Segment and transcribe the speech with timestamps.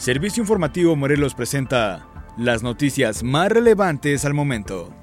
[0.00, 2.08] Servicio Informativo Morelos presenta
[2.38, 4.99] las noticias más relevantes al momento.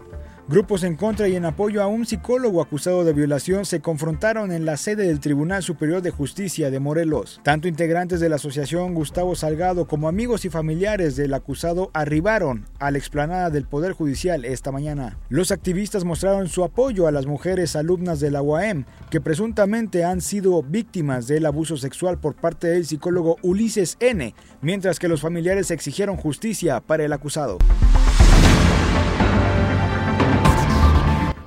[0.50, 4.64] Grupos en contra y en apoyo a un psicólogo acusado de violación se confrontaron en
[4.64, 7.42] la sede del Tribunal Superior de Justicia de Morelos.
[7.44, 12.92] Tanto integrantes de la asociación Gustavo Salgado como amigos y familiares del acusado arribaron a
[12.92, 15.18] la explanada del Poder Judicial esta mañana.
[15.28, 20.22] Los activistas mostraron su apoyo a las mujeres alumnas de la UAM que presuntamente han
[20.22, 25.72] sido víctimas del abuso sexual por parte del psicólogo Ulises N., mientras que los familiares
[25.72, 27.58] exigieron justicia para el acusado.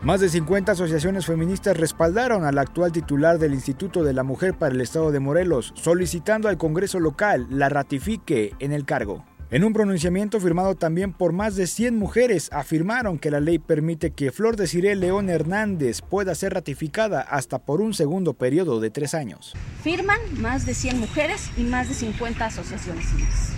[0.02, 4.74] Más de 50 asociaciones feministas respaldaron al actual titular del Instituto de la Mujer para
[4.74, 9.26] el Estado de Morelos, solicitando al Congreso local la ratifique en el cargo.
[9.50, 14.12] En un pronunciamiento firmado también por más de 100 mujeres, afirmaron que la ley permite
[14.12, 18.88] que Flor de Ciré León Hernández pueda ser ratificada hasta por un segundo periodo de
[18.88, 19.52] tres años.
[19.82, 23.51] Firman más de 100 mujeres y más de 50 asociaciones civiles.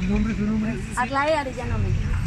[0.00, 0.74] ¿El nombre, su nombre?
[0.96, 1.76] Aglae Arellano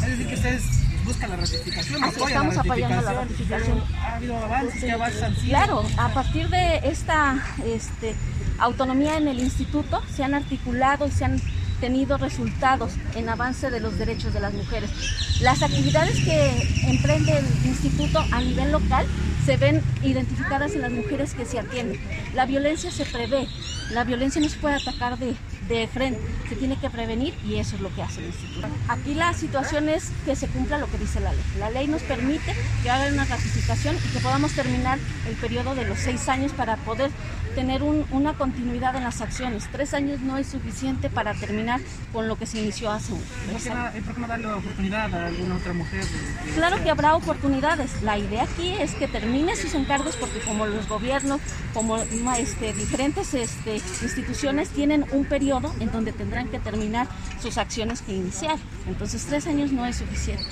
[0.00, 3.82] Es decir, que ustedes busca la ratificación, Así estamos la apoyando la ratificación.
[4.00, 5.38] ¿Ha habido avances?
[5.44, 8.14] Claro, a partir de esta este,
[8.58, 11.40] autonomía en el instituto se han articulado y se han
[11.80, 14.90] tenido resultados en avance de los derechos de las mujeres.
[15.40, 19.06] Las actividades que emprende el instituto a nivel local
[19.44, 22.00] se ven identificadas en las mujeres que se atienden.
[22.34, 23.46] La violencia se prevé,
[23.90, 25.34] la violencia no se puede atacar de,
[25.68, 28.68] de frente, se tiene que prevenir y eso es lo que hace el instituto.
[28.88, 31.44] Aquí la situación es que se cumpla lo que dice la ley.
[31.58, 34.98] La ley nos permite que haga una ratificación y que podamos terminar
[35.28, 37.10] el periodo de los seis años para poder
[37.54, 39.68] tener una continuidad en las acciones.
[39.70, 41.80] Tres años no es suficiente para terminar
[42.12, 45.14] con lo que se inició hace un ¿Por qué, no, ¿Por qué no darle oportunidad
[45.14, 46.04] a alguna otra mujer?
[46.56, 48.02] Claro que habrá oportunidades.
[48.02, 51.40] La idea aquí es que termine sus encargos porque como los gobiernos,
[51.72, 51.96] como
[52.36, 57.06] este, diferentes este, instituciones tienen un periodo en donde tendrán que terminar
[57.40, 58.58] sus acciones que iniciar.
[58.86, 60.44] Entonces tres años no es suficiente.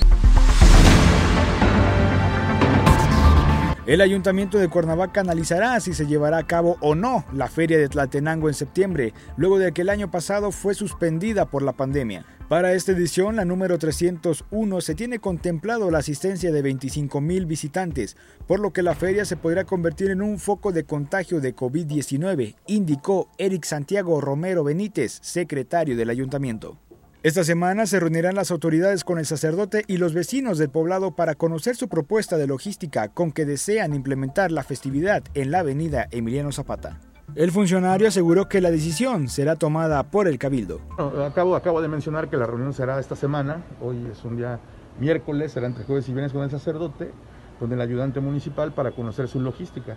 [3.85, 7.89] El ayuntamiento de Cuernavaca analizará si se llevará a cabo o no la feria de
[7.89, 12.25] Tlatenango en septiembre, luego de que el año pasado fue suspendida por la pandemia.
[12.49, 18.17] Para esta edición, la número 301, se tiene contemplado la asistencia de 25 mil visitantes,
[18.47, 22.55] por lo que la feria se podría convertir en un foco de contagio de COVID-19,
[22.69, 26.79] indicó Eric Santiago Romero Benítez, secretario del ayuntamiento.
[27.25, 31.37] Esta semana se reunirán las autoridades con el sacerdote y los vecinos del poblado para
[31.37, 36.51] conocer su propuesta de logística con que desean implementar la festividad en la avenida Emiliano
[36.51, 36.99] Zapata.
[37.37, 40.81] El funcionario aseguró que la decisión será tomada por el cabildo.
[41.25, 44.59] acabo, de mencionar que la reunión será esta semana, hoy es un día
[44.99, 47.13] miércoles, será entre jueves y viernes con el sacerdote,
[47.61, 49.97] con el ayudante municipal para conocer su logística.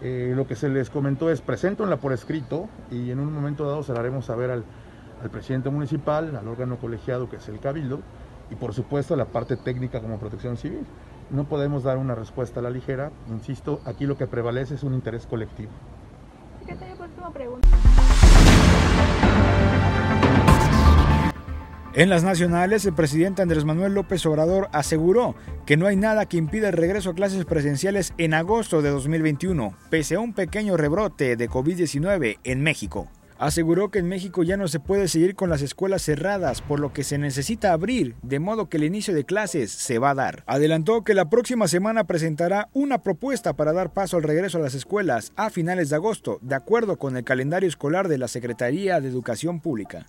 [0.00, 3.82] Eh, lo que se les comentó es preséntenla por escrito y en un momento dado
[3.82, 4.64] se la haremos saber al
[5.24, 8.00] al presidente municipal, al órgano colegiado que es el Cabildo
[8.50, 10.84] y por supuesto a la parte técnica como protección civil.
[11.30, 14.92] No podemos dar una respuesta a la ligera, insisto, aquí lo que prevalece es un
[14.92, 15.70] interés colectivo.
[21.94, 26.36] En las nacionales, el presidente Andrés Manuel López Obrador aseguró que no hay nada que
[26.36, 31.36] impida el regreso a clases presenciales en agosto de 2021, pese a un pequeño rebrote
[31.36, 33.08] de COVID-19 en México.
[33.38, 36.92] Aseguró que en México ya no se puede seguir con las escuelas cerradas, por lo
[36.92, 40.44] que se necesita abrir, de modo que el inicio de clases se va a dar.
[40.46, 44.74] Adelantó que la próxima semana presentará una propuesta para dar paso al regreso a las
[44.74, 49.08] escuelas a finales de agosto, de acuerdo con el calendario escolar de la Secretaría de
[49.08, 50.06] Educación Pública.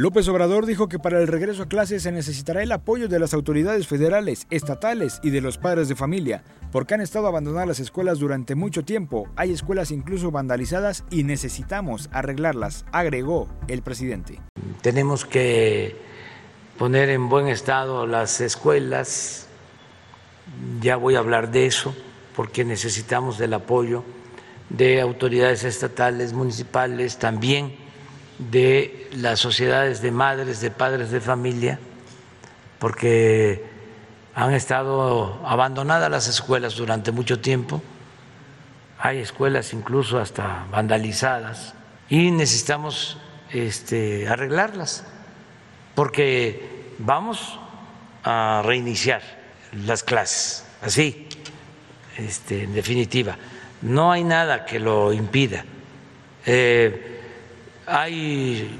[0.00, 3.34] López Obrador dijo que para el regreso a clases se necesitará el apoyo de las
[3.34, 8.20] autoridades federales, estatales y de los padres de familia, porque han estado abandonadas las escuelas
[8.20, 14.40] durante mucho tiempo, hay escuelas incluso vandalizadas y necesitamos arreglarlas, agregó el presidente.
[14.82, 15.96] Tenemos que
[16.78, 19.48] poner en buen estado las escuelas,
[20.80, 21.92] ya voy a hablar de eso,
[22.36, 24.04] porque necesitamos del apoyo
[24.70, 27.87] de autoridades estatales, municipales, también
[28.38, 31.78] de las sociedades de madres, de padres de familia,
[32.78, 33.64] porque
[34.34, 37.82] han estado abandonadas las escuelas durante mucho tiempo,
[39.00, 41.74] hay escuelas incluso hasta vandalizadas
[42.08, 43.18] y necesitamos
[43.50, 45.04] este, arreglarlas,
[45.94, 47.58] porque vamos
[48.24, 49.22] a reiniciar
[49.72, 51.28] las clases, así,
[52.16, 53.36] este, en definitiva.
[53.82, 55.64] No hay nada que lo impida.
[56.46, 57.17] Eh,
[57.88, 58.78] hay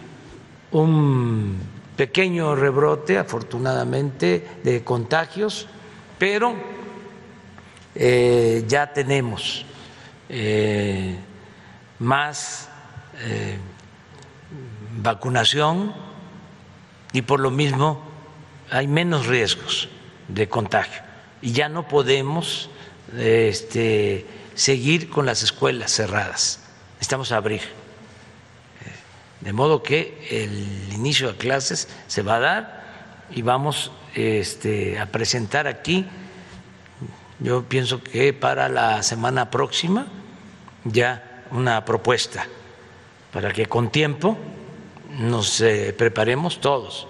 [0.70, 1.58] un
[1.96, 5.66] pequeño rebrote, afortunadamente, de contagios,
[6.19, 6.55] pero
[7.94, 9.64] eh, ya tenemos
[10.28, 11.16] eh,
[11.99, 12.69] más
[13.20, 13.58] eh,
[14.99, 15.94] vacunación
[17.12, 18.00] y por lo mismo
[18.70, 19.88] hay menos riesgos
[20.28, 21.02] de contagio
[21.40, 22.69] y ya no podemos
[23.16, 26.60] este, seguir con las escuelas cerradas.
[26.94, 27.88] Necesitamos abrir.
[29.40, 32.85] De modo que el inicio de clases se va a dar
[33.31, 36.06] y vamos este, a presentar aquí,
[37.40, 40.06] yo pienso que para la semana próxima,
[40.85, 42.46] ya una propuesta
[43.32, 44.37] para que con tiempo
[45.19, 47.06] nos eh, preparemos todos.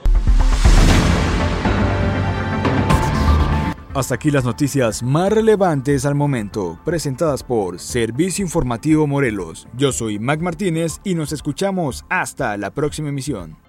[3.94, 9.66] Hasta aquí las noticias más relevantes al momento, presentadas por Servicio Informativo Morelos.
[9.76, 13.67] Yo soy Mac Martínez y nos escuchamos hasta la próxima emisión.